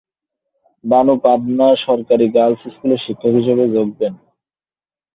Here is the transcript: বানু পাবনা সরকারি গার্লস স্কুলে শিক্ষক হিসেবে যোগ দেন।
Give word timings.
বানু 0.83 1.13
পাবনা 1.23 1.67
সরকারি 1.85 2.25
গার্লস 2.35 2.61
স্কুলে 2.73 2.97
শিক্ষক 2.97 3.31
হিসেবে 3.39 3.63
যোগ 3.75 3.87
দেন। 3.99 4.13